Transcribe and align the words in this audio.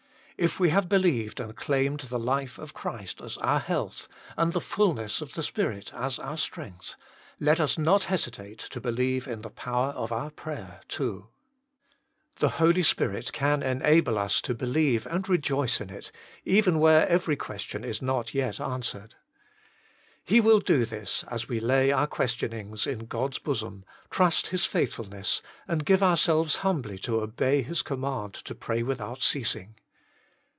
If 0.43 0.59
we 0.59 0.69
have 0.69 0.89
believed 0.89 1.39
and 1.39 1.55
claimed 1.55 1.99
the 1.99 2.17
life 2.17 2.57
of 2.57 2.73
Christ 2.73 3.21
as 3.21 3.37
our 3.37 3.59
health, 3.59 4.07
and 4.35 4.53
the 4.53 4.59
fulness 4.59 5.21
of 5.21 5.35
the 5.35 5.43
Spirit 5.43 5.93
as 5.93 6.17
our 6.17 6.35
strength, 6.35 6.95
let 7.39 7.59
us 7.59 7.77
not 7.77 8.05
hesitate 8.05 8.57
to 8.57 8.81
believe 8.81 9.27
in 9.27 9.43
the 9.43 9.51
power 9.51 9.89
of 9.91 10.11
our 10.11 10.31
prayer 10.31 10.81
too. 10.87 11.27
The 12.39 12.49
Holy 12.57 12.81
Spirit 12.81 13.31
can 13.33 13.61
enable 13.61 14.17
us 14.17 14.41
to 14.41 14.55
believe 14.55 15.05
and 15.05 15.29
rejoice 15.29 15.79
in 15.79 15.91
it, 15.91 16.11
even 16.43 16.79
where 16.79 17.07
every 17.07 17.35
question 17.35 17.83
is 17.83 18.01
not 18.01 18.33
yet 18.33 18.59
answered. 18.59 19.13
He 20.23 20.41
will 20.41 20.57
do 20.59 20.79
MY 20.79 20.85
GOD 20.85 20.91
WILL 20.91 20.97
HEAR 20.97 20.99
ME 20.99 21.01
149 21.01 21.01
this, 21.01 21.23
as 21.31 21.49
we 21.49 21.59
lay 21.59 21.91
our 21.91 22.07
questionings 22.07 22.87
in 22.87 23.05
God 23.05 23.33
s 23.35 23.37
bosom, 23.37 23.85
trust 24.09 24.47
His 24.47 24.65
faithfulness, 24.65 25.43
and 25.67 25.85
give 25.85 26.01
ourselves 26.01 26.55
humbly 26.65 26.97
to 26.97 27.21
obey 27.21 27.61
His 27.61 27.83
command 27.83 28.33
to 28.33 28.55
pray 28.55 28.81
without 28.81 29.21
ceasing. 29.21 29.75